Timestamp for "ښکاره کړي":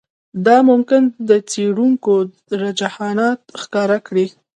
3.61-4.27